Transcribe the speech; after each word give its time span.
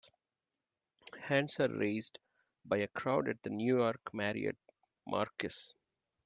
Hands 1.25 1.59
are 1.59 1.69
raised 1.71 2.17
by 2.65 2.77
a 2.77 2.87
crowd 2.87 3.29
at 3.29 3.43
the 3.43 3.51
New 3.51 3.77
York 3.77 4.11
Marriott 4.15 4.57
Marquis. 5.05 5.75